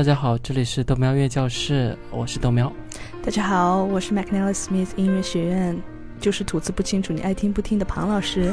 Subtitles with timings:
[0.00, 2.72] 大家好，这里是豆苗音乐教室，我是豆苗。
[3.22, 5.78] 大家好，我是 McNally Smith 音乐学院，
[6.18, 8.50] 就是吐字不清楚，你爱听不听的庞老师。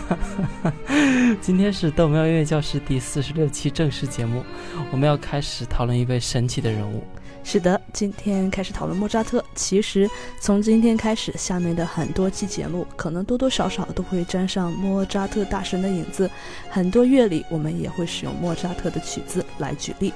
[1.40, 4.44] 今天是豆苗音乐教室第四十六期正式节目，
[4.92, 7.02] 我们要开始讨论一位神奇的人物。
[7.46, 9.42] 是的，今天开始讨论莫扎特。
[9.56, 10.06] 其实
[10.42, 16.30] 从今天开始，下面的很多期节目可能多多少少都会沾上莫扎特大神的影子，
[16.70, 20.12] 很多乐理我们也会使用莫扎特的曲子来举例。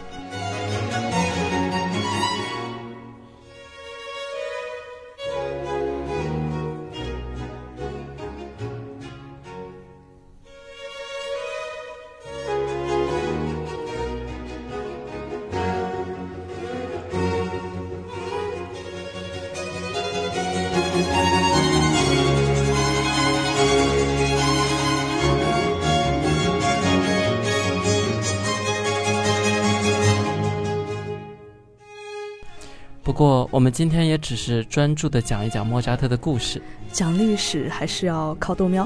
[33.72, 36.62] 们今天也只是专注的讲一讲莫扎特的故事。
[36.92, 38.86] 讲历史还是要靠豆苗。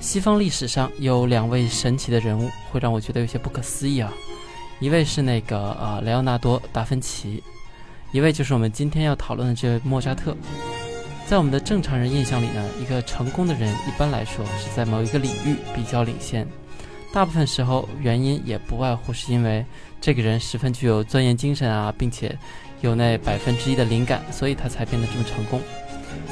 [0.00, 4.12] 西方历史上有两位神奇的人物，会让我觉得有些不可思议啊。
[4.80, 7.40] 一位是那个呃莱昂纳多·达芬奇，
[8.10, 10.36] 一位就是我们今天要讨论的这位莫扎特。
[11.24, 16.44] 在我们的正常人印象里呢，一个成功的人一般来说是在某一个领域比较领先，
[17.12, 19.64] 大部分时候原因也不外乎是因为
[20.00, 22.36] 这个人十分具有钻研精神啊，并且。
[22.80, 25.60] 有那百分之一的灵感，所以他才变得这么成功。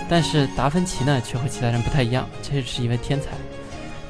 [0.09, 3.31] 但是达芬奇呢，却和其他人不太一样，这是一位天才。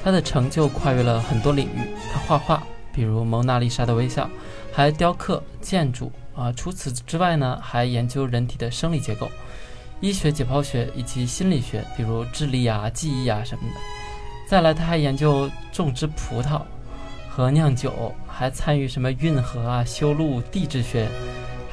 [0.03, 1.79] 他的成就跨越了很多领域。
[2.13, 2.61] 他画画，
[2.93, 4.25] 比如《蒙娜丽莎的微笑》，
[4.71, 6.51] 还雕刻、建筑啊。
[6.51, 9.27] 除此之外呢，还研究人体的生理结构、
[10.01, 13.79] 医学、解剖学以及心理学，比如智力啊、记忆啊什么的。
[14.47, 16.61] 再来，他还研究种植葡萄
[17.29, 21.07] 和酿酒，还参与什么运河啊、修路、地质学。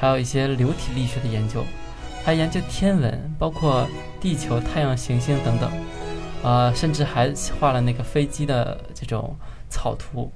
[0.03, 1.63] 还有一些流体力学的研究，
[2.25, 3.87] 还研究天文，包括
[4.19, 5.71] 地球、太阳、行星等等，
[6.43, 9.33] 呃，甚至还画了那个飞机的这种
[9.69, 10.29] 草图。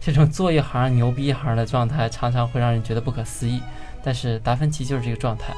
[0.00, 3.60] 这种做一行牛逼一行的状态，常常会让人觉得不可思议。
[4.02, 5.52] 但是达芬奇就是这个状态。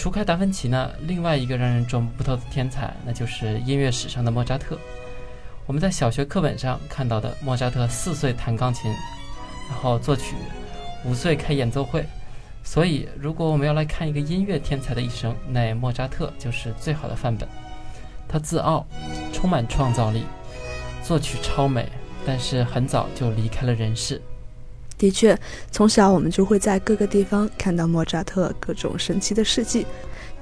[0.00, 0.90] 除开达芬奇呢？
[1.02, 4.78] 另外一个让人琢磨不透的天才，那就是音乐史上的莫扎特。
[5.66, 8.90] 我们在小学课本上看到的莫扎特四岁弹钢琴，
[9.68, 10.36] 然后作曲，
[11.04, 12.02] 五岁开演奏会。
[12.64, 17.46] 所以，如果我们要来看一个音乐天才的一生，那莫扎特就是最好的范本。
[18.26, 18.86] 他自傲，
[19.34, 20.24] 充满创造力，
[21.04, 21.86] 作曲超美，
[22.24, 24.22] 但是很早就离开了人世。
[25.00, 25.34] 的确，
[25.70, 29.86] 从小我们就会在各个地方看到莫扎特各种神奇的事迹。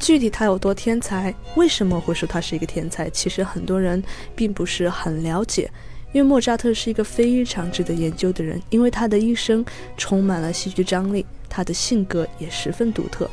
[0.00, 3.08] 具体他有多天才，为什么会说他是一个天才？
[3.10, 4.02] 其实很多人
[4.34, 5.70] 并不是很了解。
[6.12, 9.64] 因为莫扎特是一个非常值得研究的人，因为他的一生
[9.96, 13.30] 充满了戏剧张力，他的性格也十分独特。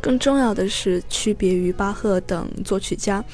[0.00, 3.24] 更重要的是，区别于巴赫等作曲家，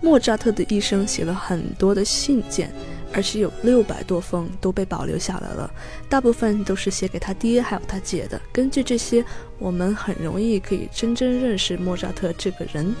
[0.00, 2.72] 莫扎特的一生写了很多的信件。
[3.12, 5.70] 而且有六百多封都被保留下来了，
[6.08, 8.40] 大部分都是写给他爹还有他姐的。
[8.52, 9.24] 根据这些，
[9.58, 12.94] 我们很容易可以真正认识莫扎特这个人。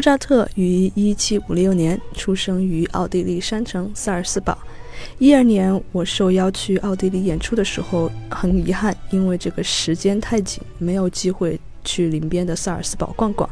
[0.00, 4.56] 莫扎特于一七五六年出生于奥地利山城萨尔斯堡。
[5.18, 13.46] 一二年，我受邀去奥地利演出的时候，很遗憾，因为这个时间太紧，没有机会去邻边的萨尔斯堡逛逛。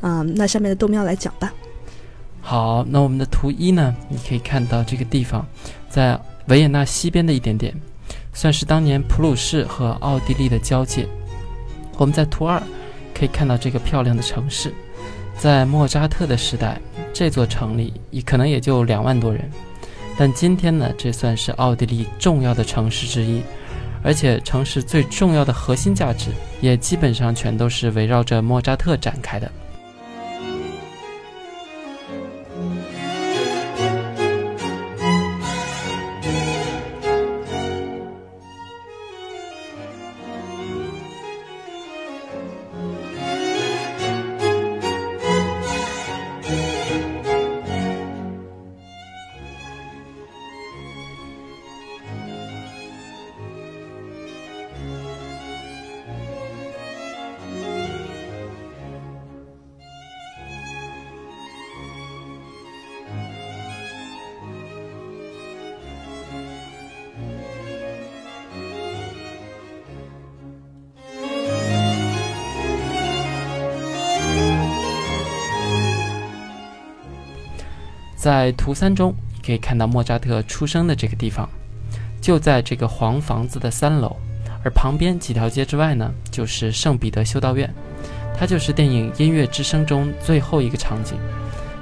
[0.00, 1.52] 啊，那下面的豆喵来讲吧。
[2.40, 3.94] 好，那我们的图一呢？
[4.08, 5.46] 你可以看到这个地方，
[5.90, 7.78] 在维也纳西边的一点点，
[8.32, 11.06] 算是当年普鲁士和奥地利的交界。
[11.98, 12.58] 我们在图二
[13.12, 14.72] 可以看到这个漂亮的城市，
[15.38, 16.80] 在莫扎特的时代，
[17.12, 17.92] 这座城里
[18.24, 19.50] 可能也就两万多人，
[20.16, 23.42] 但今天呢，这算是奥地利重要的城市之一，
[24.04, 26.30] 而且城市最重要的核心价值
[26.60, 29.50] 也基本上全都是围绕着莫扎特展开的。
[78.22, 81.48] 在图三中，你可以看到莫扎特出生的这个地方，
[82.20, 84.16] 就在这个黄房子的三楼，
[84.62, 87.68] 而旁边几条街之外呢，就是圣彼得修道院，
[88.38, 91.16] 它就是电影《音乐之声》中最后一个场景，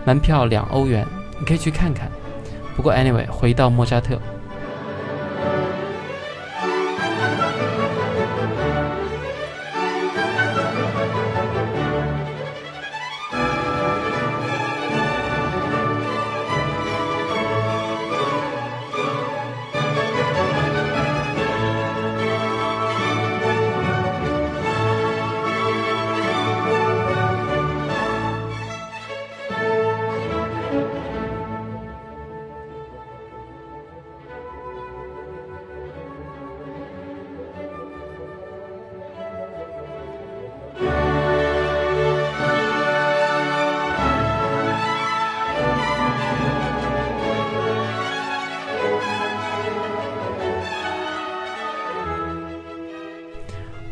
[0.07, 1.07] 门票两欧元，
[1.39, 2.11] 你可以去看看。
[2.75, 4.19] 不过，anyway，回到莫扎特。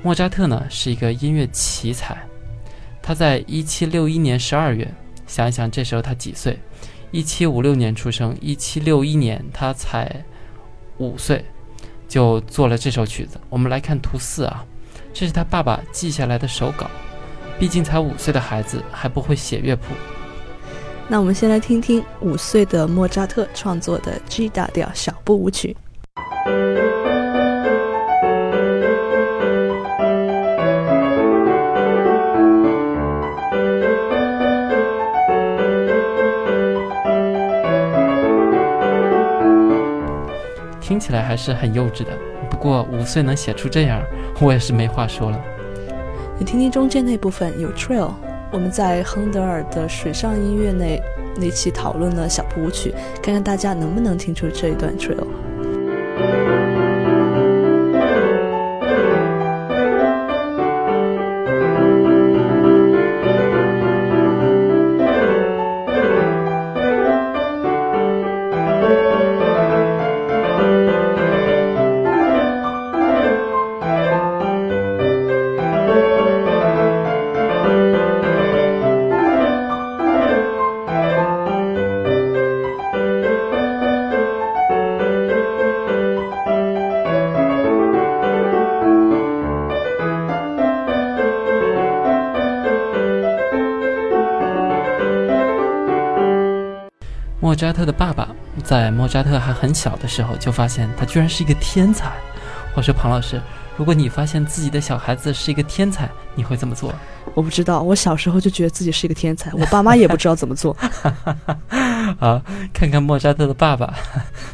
[0.08, 2.16] 莫扎特呢是一个音乐奇才，
[3.02, 4.90] 他在一七六一年十二月，
[5.26, 6.58] 想一想这时候他几岁？
[7.10, 10.24] 一七五六年出生，一七六一年他才
[10.96, 11.44] 五岁，
[12.08, 13.38] 就做了这首曲子。
[13.50, 14.64] 我们来看图四啊，
[15.12, 16.90] 这是他爸爸记下来的手稿，
[17.58, 19.92] 毕竟才五岁的孩子还不会写乐谱。
[21.06, 25.76] 那我们先来听听五岁的莫扎特创作的 G 大调小步舞曲。
[40.88, 42.12] 听起来还是很幼稚的，
[42.48, 44.00] 不过五岁能写出这样，
[44.40, 45.38] 我也是没话说了。
[46.38, 48.10] 你听听中间那部分有 trail，
[48.50, 50.98] 我们在亨德尔的水上音乐那
[51.36, 55.26] 那期讨论了小步舞曲，看看大家能不能听出这一段 trail。
[97.58, 98.28] 扎特的爸爸
[98.64, 102.12] 在莫扎特还很小的时候就发现他居然是一个天才。
[102.74, 103.42] 我说庞老师，
[103.76, 106.94] 如果你发现自己的小孩子是一个天才，你会怎么做？
[107.34, 110.76] 我不知道，我小时候就觉得自己是一个天才，我爸妈也不知道怎么做。
[112.20, 112.40] 啊，
[112.72, 113.92] 看看莫扎特的爸爸，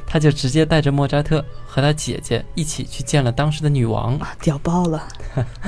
[0.07, 5.07] 他就直接带着莫扎特和他姐姐一起去见了当时的女王，啊屌爆了。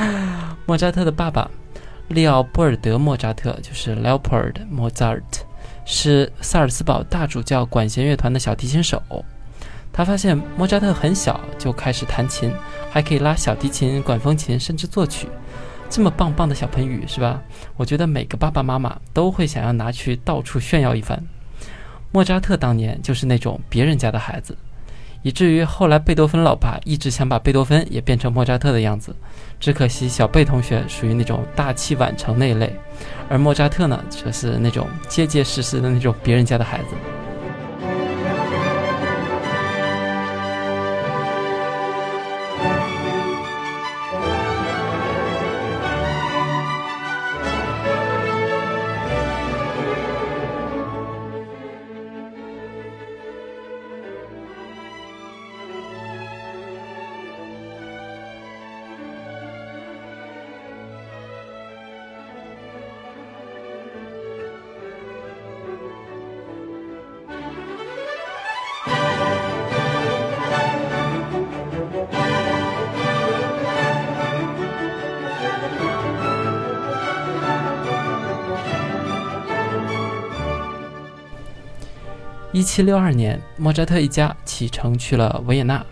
[0.66, 1.50] 莫扎特的爸爸
[2.09, 5.36] 利奥波尔德莫扎特就是 Leopold Mozart。
[5.87, 9.00] 是萨尔茨堡大主教管弦乐团的小提琴手，
[9.93, 12.52] 他发现莫扎特很小就开始弹琴，
[12.90, 15.28] 还可以拉小提琴、管风琴，甚至作曲，
[15.88, 17.40] 这么棒棒的小盆雨是吧？
[17.76, 21.23] 我觉得每个爸爸妈妈都会想要拿去到处炫耀一番。
[22.11, 24.59] 莫扎特当年就是那种别人家的孩子，
[25.26, 29.12] 以至于后来贝多芬老爸一直想把贝多芬也变成莫扎特的样子，
[29.59, 32.73] 只可惜小贝同学属于那种大器晚成那一类，
[33.28, 36.95] 而莫扎特呢，则是那种结结实实的那种别人家的孩子。
[82.67, 85.87] 一七六二年，莫扎特一家启程去了维也纳。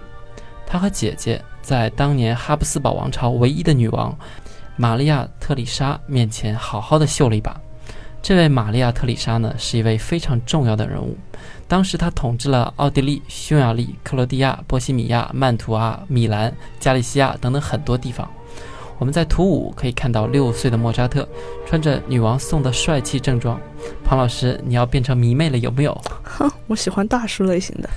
[0.67, 4.13] 他和姐姐在当年哈布斯堡王朝唯一的女王
[4.75, 7.57] 玛利亚特里莎面前好好的秀了一把。
[8.21, 11.17] 这位玛利亚特里莎呢，是一位非常重要的人物。
[11.69, 18.29] 当时她统治了奥地利、匈牙利、克罗地亚、波西米亚、曼图阿、米兰、加利西亚等等很多地方。
[18.99, 21.29] 我们在图五可以看到六岁的莫扎特
[21.67, 23.61] 穿着女王送的帅气正装。
[24.05, 26.01] 庞老师，你要变成迷妹了有没有？
[26.23, 27.89] 哼， 我喜欢大叔类型的。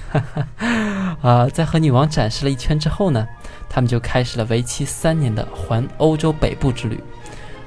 [1.21, 3.27] 啊， 在和女王展示了一圈之后呢，
[3.69, 6.99] 他们就开始了为期三年的环欧洲北部之旅。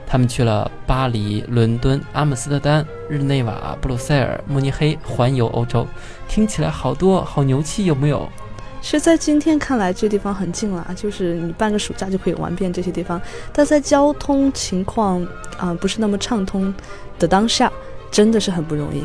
[0.07, 5.87] 他们去了巴黎、伦敦、阿姆斯特丹、日内瓦、布鲁塞尔、慕尼黑，环游欧洲。
[6.29, 8.29] 听起来好多，好牛气，有没有？
[8.83, 13.21] 其实，在今天看来，这地方很近了，就是你半个暑假就可以玩遍这些地方。
[13.53, 15.25] 但在交通情况
[15.59, 16.75] 啊不是那么畅通
[17.19, 17.71] 的当下，
[18.11, 19.05] 真的是很不容易。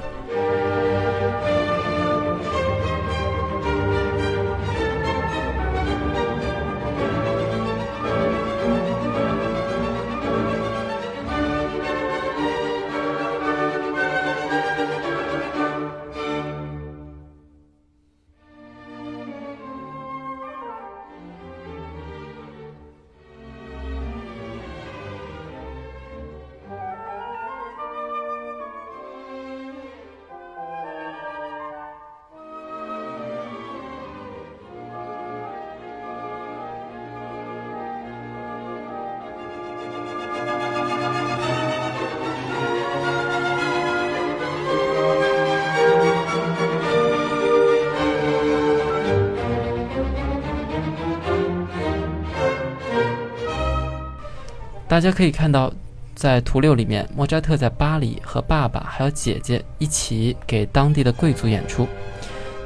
[54.95, 55.69] 大家可以看到，
[56.15, 61.85] 在图六里面，莫扎特在巴黎和爸爸还有姐姐一起给当地的贵族演出。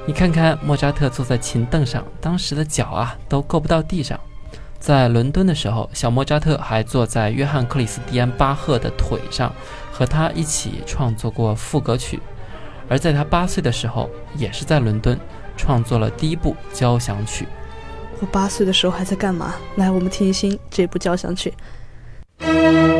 [0.05, 4.19] 你看看，莫扎特坐在琴凳上，当时的脚啊都够不到地上。
[4.77, 9.51] 在伦敦的时候，小莫扎特还坐在约翰克里斯蒂安巴赫的腿上，
[9.91, 12.19] 和他一起创作过赋格曲。
[12.88, 15.19] 而在他八岁的时候，也是在伦敦
[15.57, 17.48] 创作了第一部交响曲。
[18.21, 19.55] 我八岁的时候还在干嘛？
[19.77, 21.51] 来，我们听一听这部交响曲。
[22.39, 22.98] 从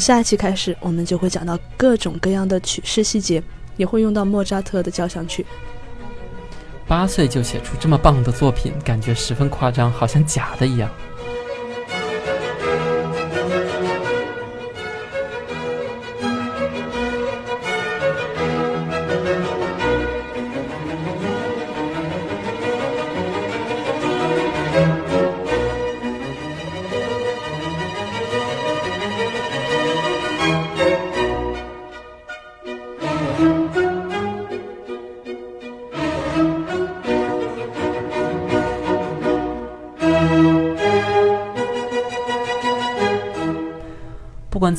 [0.00, 3.42] 下一期开始，我们就会讲到各种各样的曲式细节，
[3.76, 5.44] 也会用到莫扎特的交响曲。
[6.88, 10.90] 八岁就写出这么棒的作品，感觉十分夸张，好像假的一样。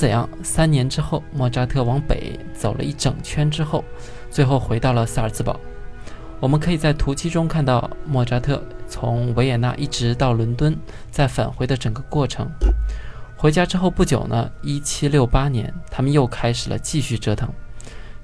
[0.01, 3.85] 怎样，三年之后，莫扎特往北走了一整圈之后，
[4.31, 5.59] 最后回到了萨尔茨堡。
[6.39, 10.75] 我们可以在图七中看到莫扎特从维也纳一直到伦敦，
[11.11, 12.49] 再返回的整个过程。
[13.37, 17.47] 回家之后不久呢，一七六八年，他们又开始了继续折腾。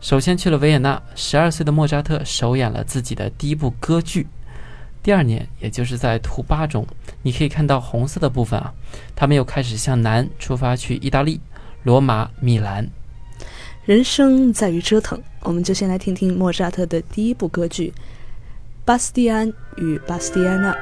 [0.01, 4.25] 首先去了维也纳，十二岁的莫扎特首演了自己的第一部歌剧。
[5.03, 6.87] 第二年，也就是在图八中，
[7.21, 8.73] 你可以看到红色的部分啊，
[9.15, 11.39] 他们又开始向南出发去意大利、
[11.87, 12.85] 罗马、米兰。
[13.85, 17.93] 人生在于折腾，我们就先来听听莫扎特的第一部歌剧
[18.83, 20.73] 《巴斯蒂安与巴斯蒂安娜》。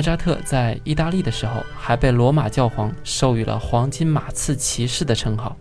[0.00, 5.54] 莫扎特在意大利的时候，还被罗马教皇授予了“黄金马刺骑士”的称号。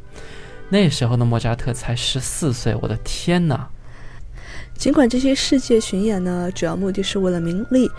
[0.70, 3.68] 那时候的莫扎特才十四岁，我的天哪！
[4.78, 7.92] 尽管这些世界巡演呢，主要目的是为了名利。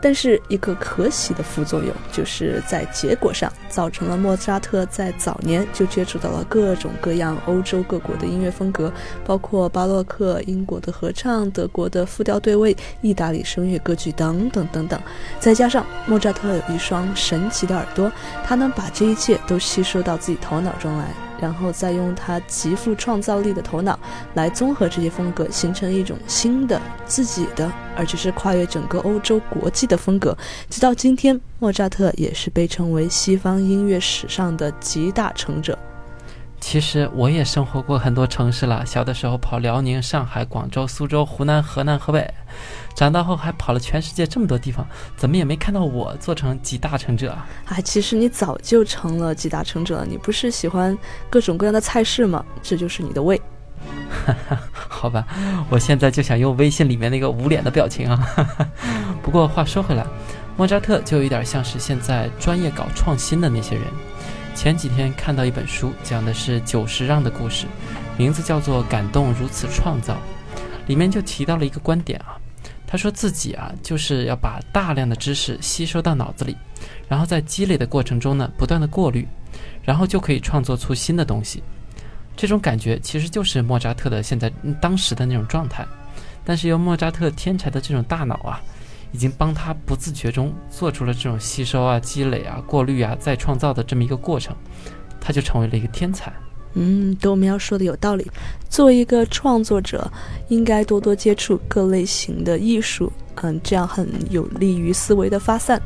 [0.00, 8.92] 但是一个可喜的副作用，就是在结果上造成了莫扎特在早年就接触到了各种各样欧洲各国的音乐风格，
[9.24, 15.00] 包括巴洛克、英国的合唱、德国的复调对位、意大利声乐歌剧等等等等。
[15.40, 18.10] 再加上莫扎特有一双神奇的耳朵，
[18.44, 21.27] 他能把这一切都吸收到自己头脑中来。
[21.40, 23.98] 然后再用他极富创造力的头脑
[24.34, 30.36] 来综合这些风格，形成一种新的自己的，而且是跨越整个欧洲国际的风格。
[30.68, 35.78] 直到今天，莫扎特也是被称为西方音乐史上的集大成者。
[36.60, 42.28] 其实我也生活过很多城市了，小的时候跑辽宁、上海、广州、苏州、湖南、河南、河北。
[42.98, 44.84] 长大后还跑了全世界这么多地方，
[45.16, 47.46] 怎么也没看到我做成集大成者啊！
[47.66, 50.04] 啊，其实你早就成了集大成者了。
[50.04, 50.98] 你不是喜欢
[51.30, 52.44] 各种各样的菜式吗？
[52.60, 53.40] 这就是你的胃。
[54.74, 55.24] 好吧，
[55.70, 58.18] 我现在就想用微信里面那个捂脸的表情啊。
[59.22, 60.04] 不过话说回来，
[60.56, 63.84] 莫扎特就有点像是现在专业搞创新的那些人。
[64.56, 67.66] 前几天看到一本书，讲的是久石让的故事，
[68.16, 70.14] 名字叫做《感动如此创造》，
[70.88, 72.34] 里面就提到了一个观点啊。
[72.90, 76.56] 他说自己啊，就是要把大量的知识吸收到脑子里，
[77.06, 79.28] 然后在积累的过程中呢，不断的过滤，
[79.82, 81.62] 然后就可以创作出新的东西。
[82.34, 85.86] 这种感觉其实就是莫扎特的现在当时的那种状态。
[86.44, 88.58] 但是由莫扎特天才的这种大脑啊，
[89.12, 94.56] 已经帮他不自觉中做出了这种吸收啊、积累啊、过滤啊、再创造的这么一个过程，
[95.20, 96.32] 他就成为了一个天才。
[96.74, 98.26] 嗯，豆苗说的有道理。
[98.68, 100.10] 作为一个创作者，
[100.48, 105.80] 应该多多接触各类型的艺术，嗯，这样很有利于思维的发散。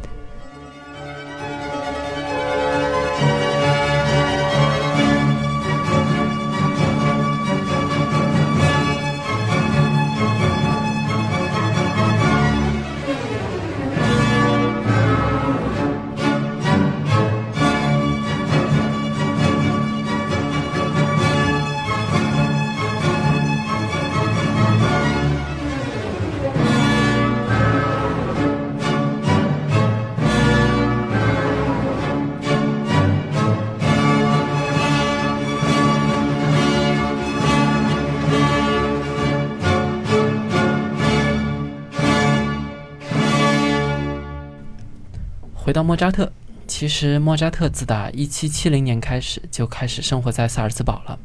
[45.83, 46.31] 到莫扎特，
[46.69, 51.19] 其实莫扎特自打1770年开始就开始生活在萨尔茨堡了，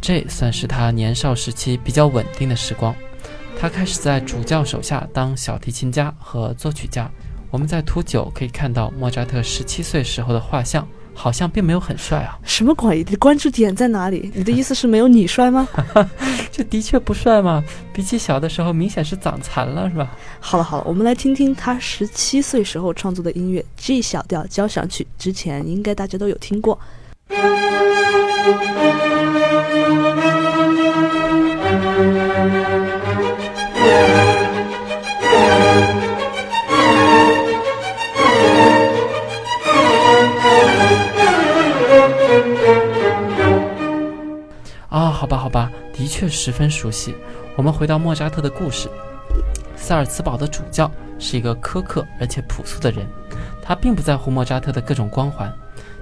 [0.00, 2.94] 这算是他年少时期比较稳定的时光。
[3.58, 7.10] 他开始在主教手下当小提琴家和作曲家。
[7.50, 10.88] 我们在图九可以看到莫扎特十七岁时候的画像。
[11.12, 12.38] 好像并没有很帅啊！
[12.44, 12.98] 什么鬼？
[12.98, 14.30] 你的关注点在哪里？
[14.34, 15.68] 你的意思是没有你帅吗？
[16.60, 20.10] 这的确不帅嘛，比起小的时候明显是长残了，是吧？
[20.40, 26.78] 好了好了，我们来听听他十七岁时候创作的音乐《G 小调交响曲》，之前应该大家都有听过。
[45.20, 47.14] 好吧，好吧的确十分熟悉。
[47.54, 48.88] 我们回到莫扎特的故事，
[49.76, 53.06] 萨尔茨堡的主教是一个苛刻而且朴素的人，
[53.62, 55.52] 他并不在乎莫扎特的各种光环，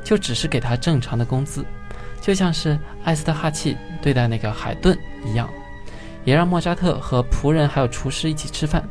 [0.05, 1.65] 就只是给他正常的工资，
[2.21, 5.51] 就像是艾斯特哈气对待那个海顿一样，
[6.25, 8.89] 也让莫扎特和仆人还有厨师一起吃饭，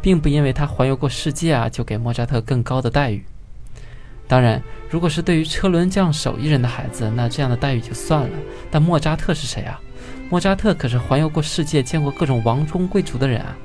[0.00, 3.24] 并不因为他环游过世界啊，就给莫扎特更高的待遇。
[4.34, 8.28] 当然，如果是对于车轮匠手艺人的孩子，那这样的待遇就算了。
[8.68, 9.80] 但莫扎特是谁啊？
[10.28, 13.56] 莫扎特可是环游过世界、见过各种王中贵族的人啊，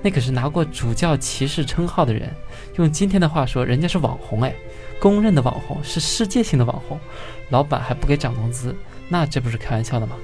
[0.00, 2.32] 那可是拿过主教骑士称号的人。
[2.76, 4.54] 用今天的话说，人家是网红哎，
[5.00, 6.96] 公认的网红，是世界性的网红。
[7.48, 8.72] 老板还不给涨工资，
[9.08, 10.14] 那这不是开玩笑的吗？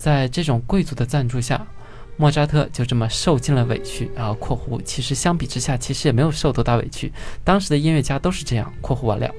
[0.00, 1.66] 在这种贵族的赞助下，
[2.16, 7.12] 莫扎特就这么受尽了委屈啊！（括弧其实相比之下，其实也没有受多大委屈。
[7.44, 8.72] 当时的音乐家都是这样。
[8.80, 9.30] ）（括弧完了。）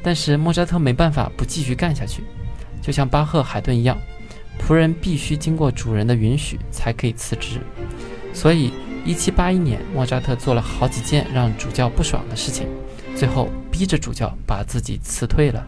[0.00, 2.22] 但是莫扎特没办法不继续干下去，
[2.80, 3.98] 就像巴赫、海顿一样，
[4.60, 7.58] 仆人必须经过主人的允许才可以辞职。
[8.32, 8.70] 所以，
[9.04, 12.68] 一七八一年，莫扎特做了好几件让主教不爽的事情，
[13.16, 15.66] 最后逼着主教把自己辞退了。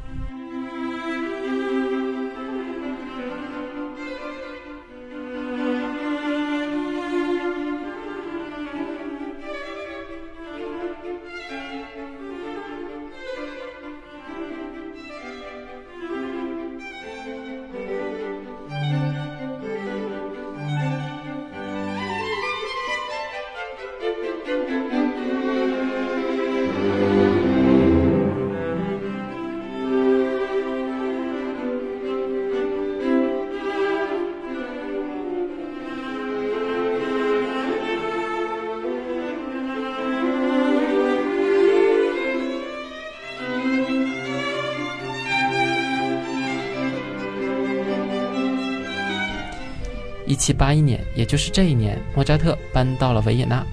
[50.46, 53.66] 一七八一年，也就是这一年，莫扎特搬到了维也纳，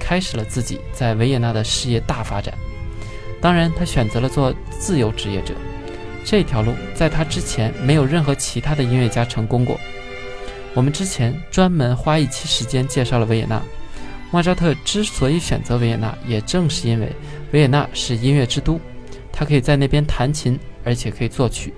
[0.00, 2.54] 开始了自己在维也纳的事业大发展。
[3.38, 5.52] 当然，他选择了做自由职业者，
[6.24, 9.78] 这条路在他之前没有任何其他的音乐家成功过。
[10.72, 13.62] 我们之前专门花一期时间介绍了维也纳。
[14.30, 17.12] 莫扎特之所以选择维也纳，也正是因为
[17.52, 18.80] 维也纳是音乐之都，
[19.30, 21.74] 他可以在那边弹琴，而且可以作曲。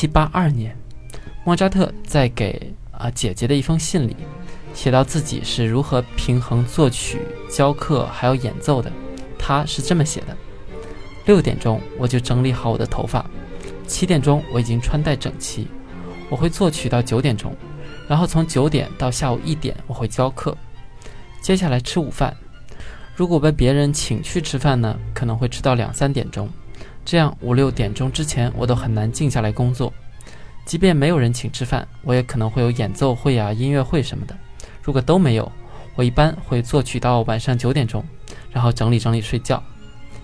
[0.00, 0.74] 七八二年，
[1.44, 4.16] 莫扎特在给啊姐姐的一封信里，
[4.72, 7.18] 写到自己是如何平衡作曲、
[7.50, 8.90] 教课还有演奏的。
[9.38, 10.34] 他是这么写的：
[11.26, 13.22] 六点钟我就整理好我的头发，
[13.86, 15.68] 七点钟我已经穿戴整齐，
[16.30, 17.54] 我会作曲到九点钟，
[18.08, 20.56] 然后从九点到下午一点我会教课，
[21.42, 22.34] 接下来吃午饭。
[23.14, 26.48] 如果被别人请去吃饭呢，可能会吃到两三点钟。
[27.10, 29.92] 这样五六点钟之前，我都很难静下来工作。
[30.64, 34.36] 即便没有人请吃饭，我也可能会有演奏会啊、音乐会什么的。
[34.80, 35.50] 如果都没有，
[35.96, 38.04] 我一般会作曲到晚上九点钟，
[38.52, 39.60] 然后整理整理睡觉。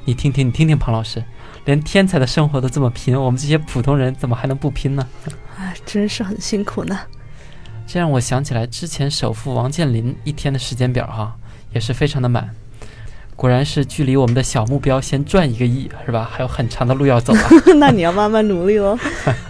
[0.04, 1.20] 你听听，你听听，庞老师，
[1.64, 5.04] 连天才的生活都这么拼，我们这些普通人怎么还能不拼呢？
[5.58, 6.96] 啊，真是很辛苦呢。
[7.84, 11.36] 这让我想起来之前首富王健林一天的时间表哈，
[11.72, 12.48] 也是非常的满。
[13.36, 16.26] 果然是距离我们的小目标先赚一个亿，是吧？
[16.32, 17.48] 还有很长的路要走啊。
[17.78, 18.98] 那你要慢慢努力喽。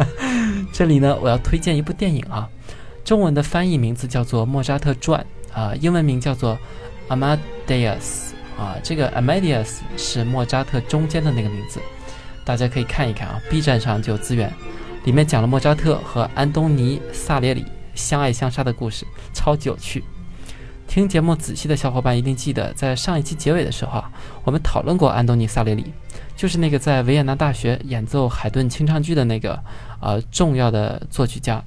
[0.73, 2.49] 这里呢，我要推荐一部电影啊，
[3.05, 5.25] 中文的翻译名字叫做《莫扎特传》
[5.57, 6.59] 啊，英文名叫做
[7.17, 7.39] 《Amadeus》
[8.61, 8.77] 啊。
[8.83, 11.79] 这个 Amadeus 是莫扎特中间的那个名字，
[12.45, 14.53] 大家可以看一看啊，B 站上就有资源，
[15.05, 20.03] 里面讲了莫扎特和安东尼·萨列里相爱相杀的故事，超级有趣。
[20.87, 24.11] 听节目仔细的小伙伴一定记得，在上一期结尾的时候啊，
[24.45, 25.93] 我们讨论过安东尼·萨雷里，
[26.35, 29.63] 就是那个在维也纳大学演奏海顿清唱剧的那个
[30.01, 31.63] 呃重要的作曲家。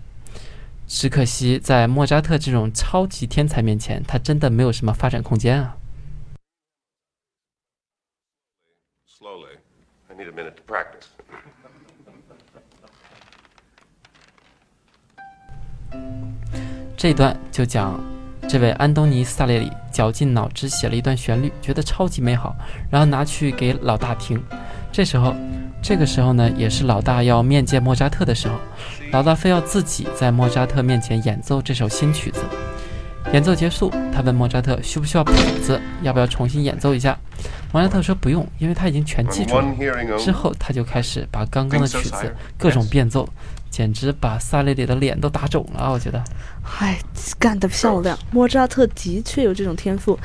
[0.88, 5.78] 只可惜在莫扎特这种超级天才面前，他真的没有什么发展空间啊。
[9.08, 9.60] Slowly.
[10.10, 11.06] I need a minute to practice.
[16.98, 18.04] 这一段就讲
[18.50, 22.56] 这位安东尼·萨列里绞尽脑汁写了一段旋律，觉得超级美好，
[22.90, 24.44] 然后拿去给老大听。
[24.92, 25.36] 这时候，
[25.84, 28.56] 这个时候呢，也是老大要面见莫扎特的时候，
[29.12, 32.42] 老大非要自己在莫扎特面前演奏这首新曲子。
[33.34, 35.32] 演奏结束，他问莫扎特需不需要谱
[35.62, 37.16] 子，要不要重新演奏一下。
[37.72, 39.64] 莫扎特说不用，因为他已经全记住了。
[40.18, 43.30] 之后他就开始把刚刚的曲子各种变奏，
[43.70, 45.92] 简直把萨列里的脸都打肿了。
[45.92, 46.24] 我觉得。
[46.80, 47.00] 哎，
[47.40, 48.18] 干得漂亮！
[48.32, 50.18] 莫扎特的确有这种天赋。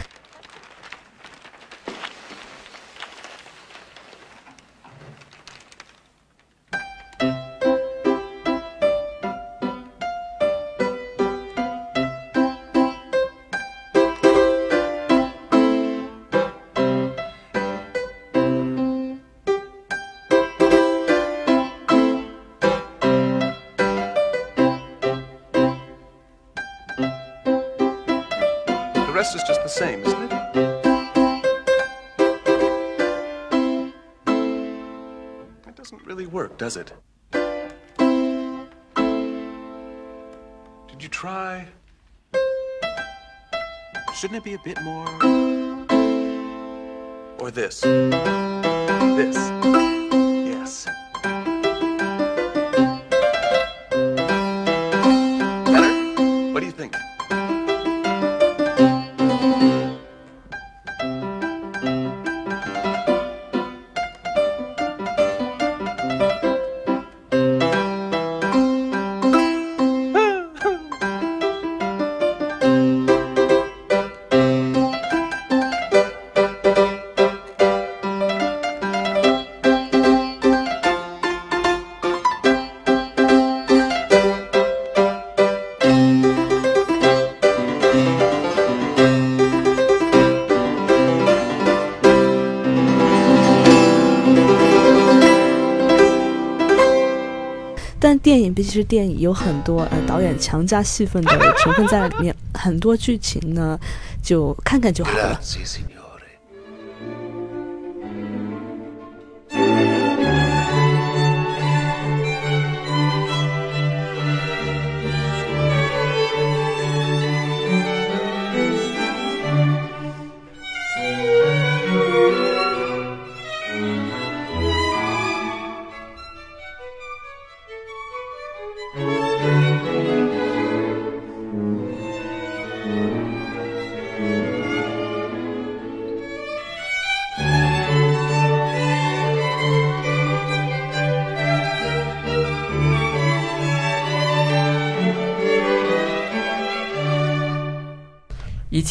[36.64, 36.92] Does it?
[40.88, 41.66] Did you try?
[44.14, 45.07] Shouldn't it be a bit more?
[47.38, 47.83] Or this?
[47.83, 49.84] This?
[98.55, 103.79] 毕竟是电影，有很多呃导演强加戏份的成分在里面，很多剧情呢
[104.23, 105.40] 就看看就好了。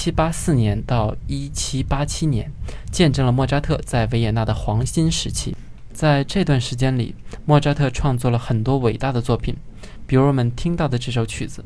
[0.03, 2.51] 七八四年到一七八七年，
[2.91, 5.55] 见证了莫扎特在维也纳的黄金时期。
[5.93, 9.55] 在这段时间里，莫扎特创作了很多伟大的作品，
[10.05, 11.63] 比如我们听到的这首曲子。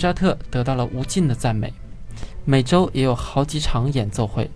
[0.00, 1.72] 扎特得到了无尽的赞美，
[2.44, 4.50] 每周也有好几场演奏会，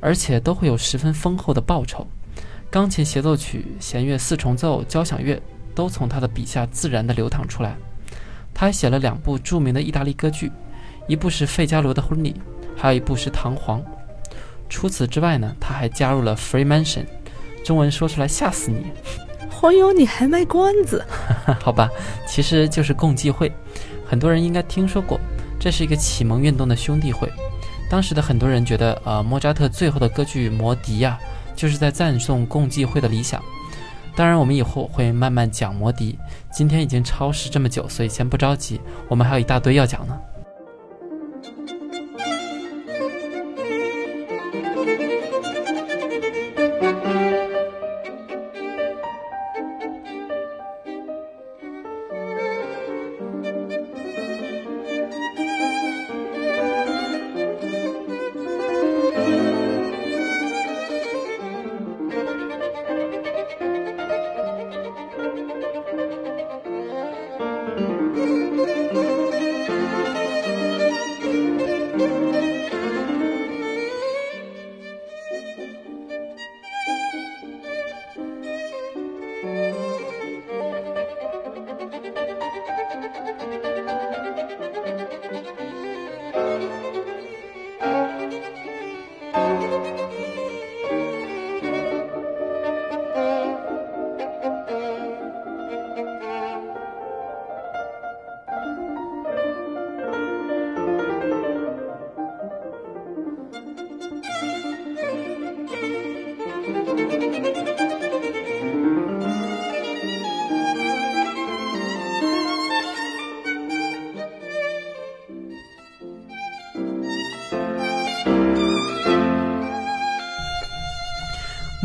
[0.00, 2.06] 而且都会有十分丰厚的报酬。
[2.70, 5.40] 钢琴协奏曲、弦乐四重奏、交响乐
[5.74, 7.76] 都从他的笔下自然地流淌出来。
[8.54, 10.50] 他还写了两部著名的意大利歌剧，
[11.08, 12.32] 一部是《费加罗的婚礼》，
[12.76, 13.80] 还有一部是《唐璜》。
[14.68, 17.04] 除此之外呢，他还加入了 Free Mansion，
[17.64, 18.86] 中文说出来吓死你。
[19.50, 21.04] 黄油，你还卖关子？
[21.60, 21.88] 好吧，
[22.26, 23.50] 其实就是共济会，
[24.06, 25.18] 很多人应该听说过。
[25.58, 27.30] 这是一个启蒙运动的兄弟会。
[27.90, 31.18] 当时的很多人觉得，呃，莫扎特最后的歌剧《魔笛》呀，
[31.54, 33.42] 就是在赞颂共济会的理想。
[34.14, 36.18] 当然，我们以后会慢慢讲《魔笛》。
[36.52, 40.16] 今天已经超时这么久，所以先不着急，我们还有一大堆要讲呢。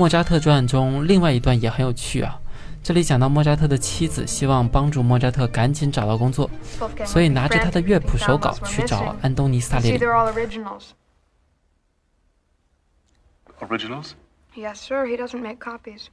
[0.01, 2.41] 莫扎特传中另外一段也很有趣啊，
[2.81, 6.49] 这里讲到莫扎特的妻子希望帮助莫扎特赶紧找到工作，
[7.05, 10.03] 所以拿着他的乐谱手稿去找安东尼·萨列里。
[13.59, 14.13] Originals?
[14.55, 15.05] Yes, sir.
[15.05, 16.07] He doesn't make copies.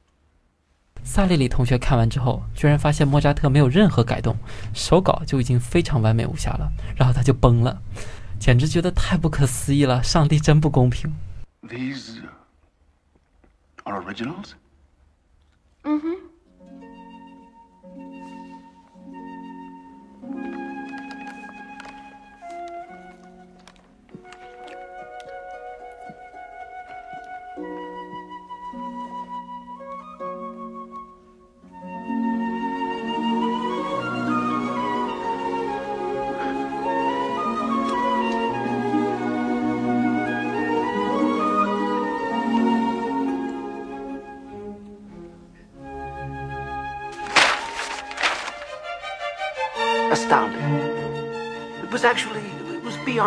[1.02, 4.36] 萨列里同学看完之后，居然发现莫扎特没有任何改动，
[4.74, 7.80] 手稿就已经非常完美无瑕了，然后他就崩了，
[8.38, 11.10] 简直觉得太不可思议了，上帝真不公平。
[11.62, 12.18] These
[13.88, 14.54] are originals?
[15.84, 16.14] Mm-hmm.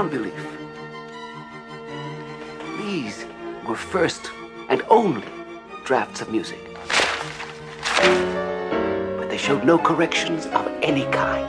[0.02, 0.34] It was beyond belief.
[2.80, 3.26] These
[3.68, 4.32] were first
[4.70, 5.28] and only
[5.86, 6.60] drafts of music.
[9.18, 11.46] But they showed no corrections of any kind.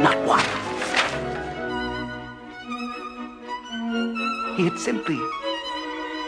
[0.00, 0.44] Not one.
[4.56, 5.18] He had simply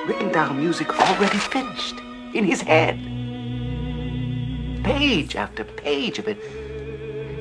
[0.07, 1.97] written down music already finished
[2.35, 2.99] in his head.
[4.85, 6.39] Page after page of it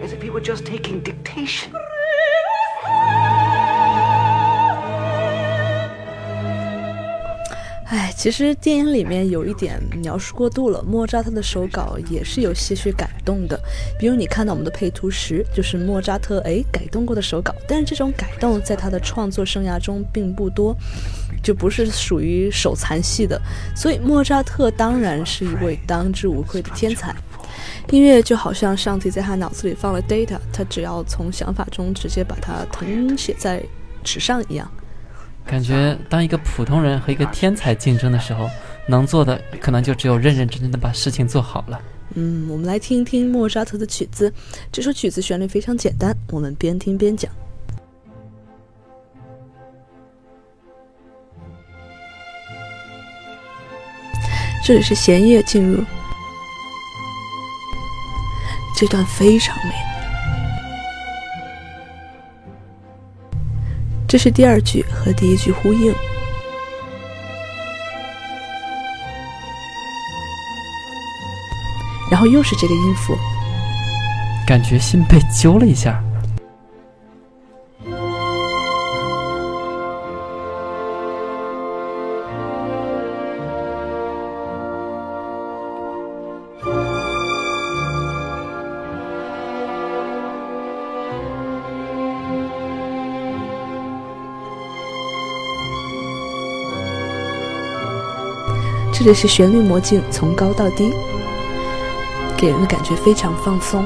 [0.01, 1.73] as if he were just taking dictation.
[7.89, 13.57] 哎，其实电影里面有一点描述过度了，莫扎特的手稿也是有些许改动的。
[13.97, 20.75] 比如你看到我们的配图时，就是莫扎特哎改动过的手稿，但是这种改动在他的创作生涯中并不多，
[21.41, 23.41] 就不是属于手残系的。
[23.73, 27.15] 所以莫扎特当然是一位当之无愧的天才。
[27.91, 33.63] 音乐就好像上帝在他脑子里放了 data，他只要从想法中直接把它誊写在
[34.03, 34.69] 纸上一样。
[35.47, 38.49] 感觉当一个普通人和一个天才竞争的时候，
[38.85, 41.81] 能做的可能就只有认认真真的把事情做好了。
[42.15, 44.31] 嗯，我们来听一听莫扎特的曲子。
[44.71, 47.31] 这首曲子旋律非常简单，我们边听边讲。
[54.63, 55.81] 这里是弦乐进入，
[58.75, 59.96] 这段非常美。
[64.07, 65.93] 这是第二句和第一句呼应。
[72.09, 73.17] 然后又是这个音符，
[74.47, 76.01] 感觉心被揪了一下。
[99.07, 100.93] 这是旋律魔镜，从高到低，
[102.35, 103.85] 给人的感觉非常放松。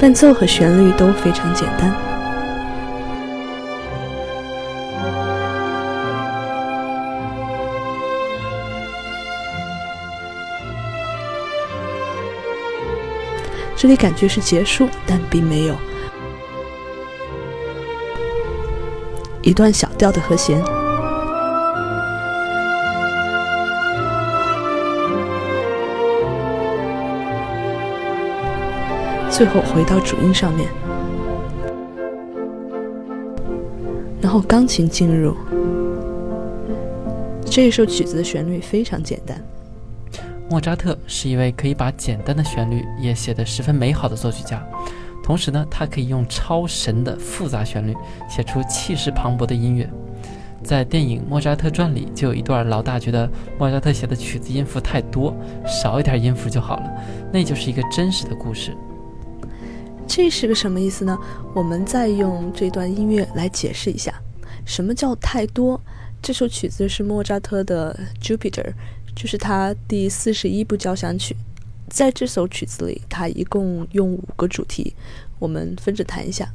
[0.00, 1.94] 伴奏和旋律都非常简单。
[13.76, 15.76] 这里感觉是结束，但并没有。
[19.42, 20.62] 一段小调的和弦，
[29.28, 30.68] 最后回到主音上面，
[34.20, 35.36] 然后钢琴进入。
[37.44, 39.38] 这一首曲子的旋律非常简单。
[40.48, 44.64] 莫扎特是一位可以把简单的旋律也写得十分美好的作曲家，
[45.22, 47.94] 同时呢，他可以用超神的复杂旋律
[48.28, 49.88] 写出气势磅礴的音乐。
[50.62, 55.34] 在电影《莫扎特传》里，就有一段老大觉得莫扎特写的曲子音符太多，
[55.66, 56.90] 少一点音符就好了，
[57.32, 58.76] 那就是一个真实的故事。
[60.06, 61.18] 这是个什么意思呢？
[61.54, 64.14] 我们再用这段音乐来解释一下，
[64.64, 65.80] 什么叫太多？
[66.20, 68.62] 这首曲子是莫扎特的《Jupiter》。
[69.14, 71.36] 就是他第四十一部交响曲，
[71.92, 74.94] 在这首曲子里，它一共用五个主题，
[75.38, 76.50] 我们分着弹一下。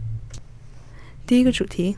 [1.27, 1.95] 第一个主题，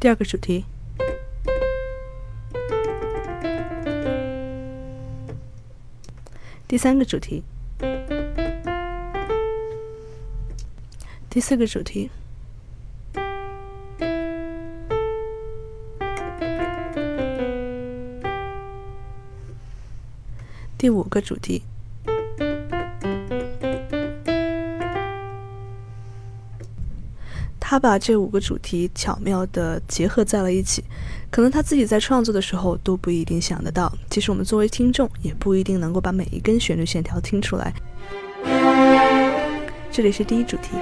[0.00, 0.64] 第二个主题，
[6.66, 7.42] 第三个主题，
[11.28, 12.10] 第四个主题。
[20.78, 21.60] 第五个主题，
[27.58, 30.84] 他把这五个主题巧妙的结合在了一起，
[31.32, 37.74] 可能他自己在创作的时候都不一定想得到，其实我们作为听众也不一定能够把每一根旋律线条听出来。
[39.90, 40.76] 这里是第一主题。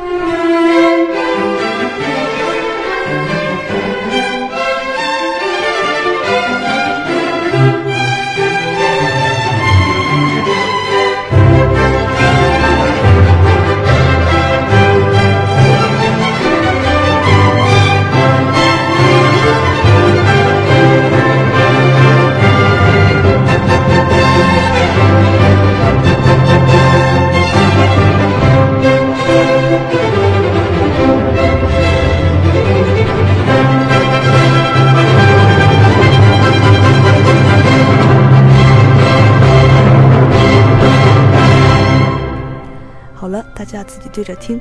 [43.66, 44.60] 家自己对着听，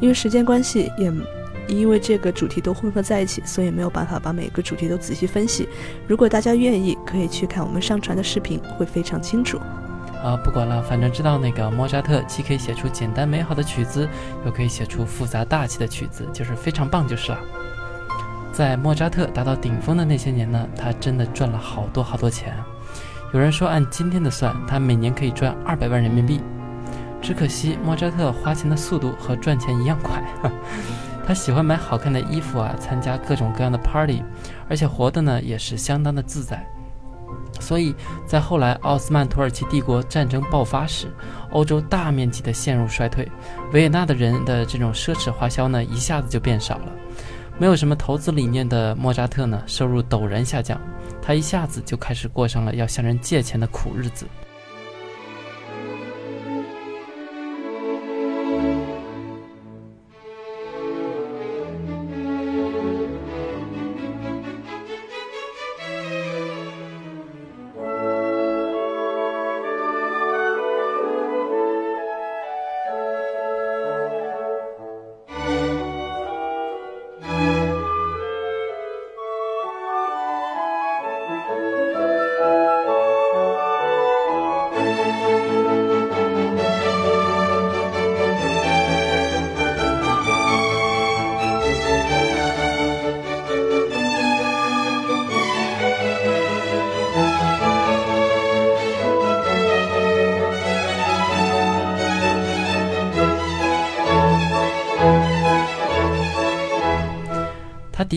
[0.00, 1.12] 因为时间关系，也
[1.68, 5.68] 因为这个主题都混合在一起，所以没有办法把每个主题都仔细分析。
[6.08, 9.58] 如果大家愿意，可以去看我们上传的视频，会非常清楚。
[10.22, 14.08] 啊，不管了，反正知道那个莫扎特既可以写出简单美好的曲子，
[14.44, 17.38] 又可以写出复杂大气的曲子，就是非常棒就是了。
[18.52, 22.52] 在莫扎特达到顶峰的那些年呢，他真的赚了好多好多钱。
[23.32, 26.40] 有人说，按今天的算，他每年可以赚二百万人民币。
[27.20, 30.22] 只可惜莫扎特花钱的速度和赚钱一样快，
[31.26, 34.22] 他喜欢买好看的衣服啊，参加各种各样的 party，
[34.68, 36.66] 而且活的呢也是相当的自在。
[37.60, 37.94] 所以
[38.26, 41.08] 在后来奥斯曼土耳其帝国战争爆发时，
[41.50, 43.28] 欧洲大面积的陷入衰退，
[43.72, 46.86] 维也纳的人的这种奢侈花销呢一下子就变少了。
[47.58, 50.80] 没有什么投资理念的莫扎特呢，收入陡然下降，
[51.20, 54.26] 他一下子就开始过上了要向人借钱的苦日子。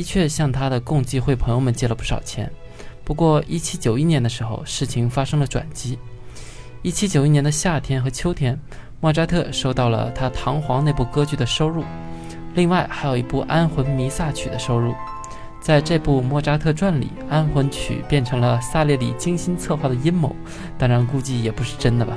[0.04, 2.52] 的确向他的共济会朋友们借了不少钱，
[3.06, 5.98] 不过一七九一年的时候，事情发生了转机。
[6.82, 8.60] 一七九一年的夏天和秋天，
[9.00, 11.86] 莫扎特收到了他《唐璜》那部歌剧的收入，
[12.54, 14.94] 另外还有一部《安魂弥撒曲》的收入。
[15.62, 20.36] 在这部《莫扎特传》里，安魂曲变成了萨列里精心策划的阴谋，
[20.78, 22.14] 当然估计也不是真的吧。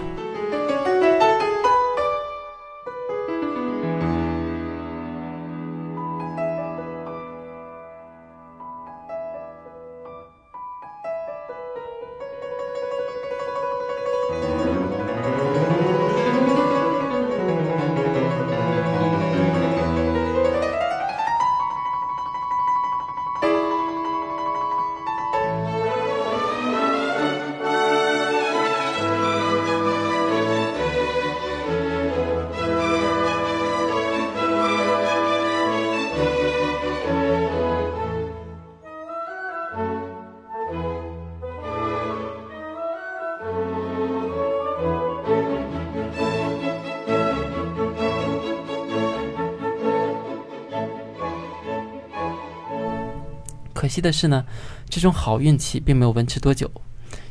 [53.76, 54.42] 可惜的是呢，
[54.88, 56.70] 这种好运气并没有维持多久。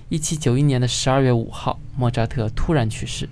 [0.10, 3.28] 一七九一年的十二月五号，莫扎特突然去世，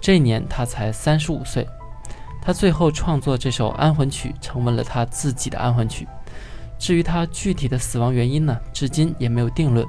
[0.00, 1.64] 这一年他才三十五岁。
[2.42, 6.08] 他最后创作这首安魂曲，成为了他自己的安魂曲。
[6.76, 9.86] 至于他具体的死亡原因呢，至今也没有定论。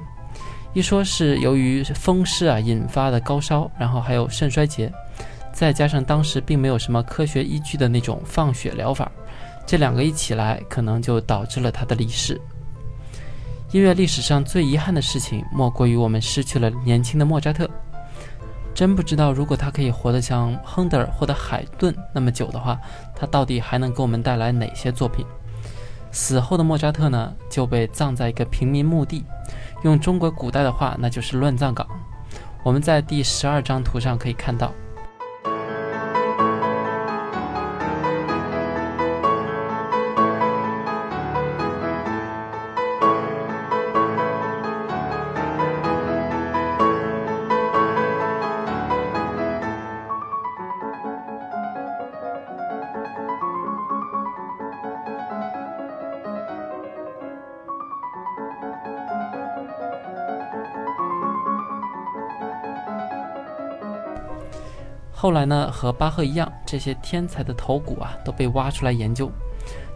[0.73, 4.93] 一说是由于风湿啊引发的高烧，然后还有肾衰竭，
[5.51, 9.11] 再加上当时并没有什么科学依据的那种放血疗法，
[9.65, 12.39] 这两个一起来，可能就导致了他的离世。
[13.71, 17.69] 音乐历史上最遗憾的事情，莫过于我们失去了年轻的莫扎特。
[18.73, 22.77] 真不知道，如果他可以活得像亨德尔或者海顿那么久的话，
[23.15, 25.25] 他到底还能给我们带来哪些作品？
[26.11, 29.23] 死后的莫扎特呢，就被葬在一个平民墓地，
[29.83, 31.87] 用中国古代的话，那就是乱葬岗。
[32.63, 34.73] 我们在第十二张图上可以看到。
[65.21, 69.31] 后来呢，和巴赫一样，这些天才的头骨啊都被挖出来研究，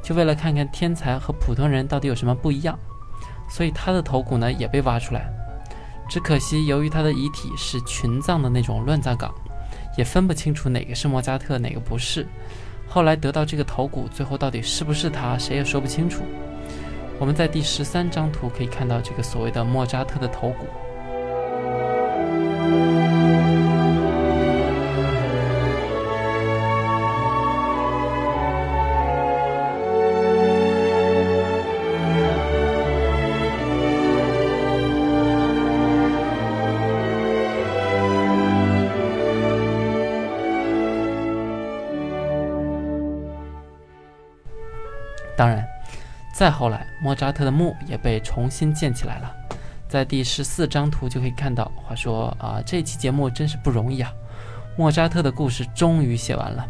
[0.03, 2.77] 就为了看看天才和普通人到底有什么不一样。
[3.49, 5.27] 所以他的头骨呢也被挖出来，
[6.07, 9.33] 只可惜由于他的遗体是群葬的那种乱葬岗，
[9.97, 12.27] 也分不清楚哪个是莫扎特，哪个不是。
[12.87, 16.21] 后来得到这个头骨，最后到底是不是他，谁也说不清楚。
[17.17, 20.67] 我们在第十三张图可以看到这个所谓的莫扎特的头骨。
[46.45, 49.35] 再后来，莫扎特的墓也被重新建起来了。
[49.89, 54.13] 在第十四张图就可以看到，话说啊，这期节目真是不容易啊！
[54.77, 56.63] 莫扎特的故事终于写完了，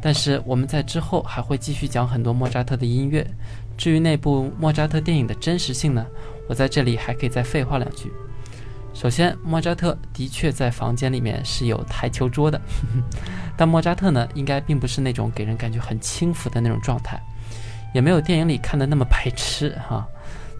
[0.00, 3.30] 但是我们在之后还会继续讲很多莫扎特的音乐。
[3.76, 6.06] 至于那部莫扎特电影的真实性呢，
[6.48, 8.10] 我在这里还可以再废话两句。
[8.94, 12.58] 首先，莫扎特的确在房间里面是有台球桌的，
[13.54, 17.22] 但莫扎特呢，应该并不是那种给人感觉很轻浮的那种状态。
[17.94, 20.06] 也没有电影里看的那么白痴哈，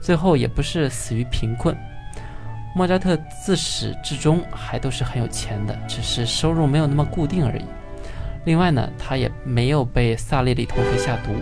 [0.00, 1.76] 最后也不是死于贫困。
[2.76, 7.64] 莫扎特自始至终还都是很有钱的，只是收入没有那么固定而已。
[8.44, 11.32] 另外呢，他也没有被萨列里同学下毒。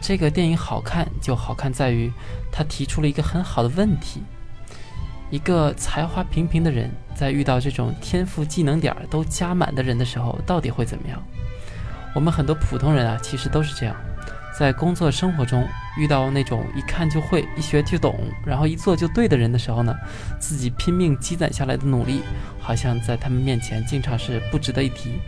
[0.00, 2.10] 这个电影好看就好看在于，
[2.50, 4.22] 他提出了一个很好的问题：
[5.30, 11.22] 一个才华平平的人，在遇到这种天赋技能点都加满的人的时候，到底会怎么样？
[12.14, 13.94] 我们很多普通人啊，其实都是这样，
[14.58, 15.64] 在工作生活中
[15.96, 19.94] 遇到那种一看就会、一学就懂，然后一做就对的人的时候呢，
[20.40, 22.22] 自己拼命积攒下来的努力，
[22.58, 25.20] 好像在他们面前经常是不值得一提。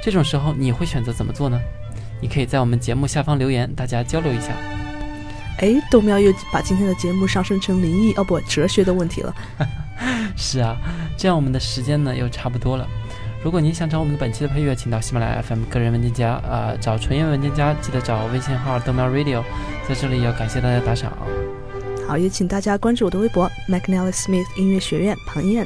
[0.00, 1.58] 这种时候，你会选择怎么做呢？
[2.20, 4.48] 你可以在我们节目下方留言，大家交流一下。
[5.58, 9.34] 哎，豆苗又把今天的节目上升成灵异哦不哲学的问题了。
[10.36, 10.76] 是啊，
[11.16, 12.86] 这样我们的时间呢又差不多了。
[13.42, 19.42] 如果您想找我们本期的配乐，请到喜马拉雅 FM 个人文件夹，啊，找纯音文件夹，记得找微信号豆苗 Radio。
[19.88, 21.16] 在这里要感谢大家打赏。
[22.06, 25.64] 好，也请大家关注我的微博 McNally Smith 音乐学院庞燕。